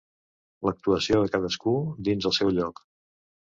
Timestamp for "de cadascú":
1.25-1.77